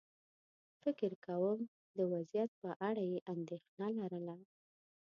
[0.81, 1.59] فکر کووم
[1.97, 4.35] د وضعيت په اړه یې اندېښنه لرله.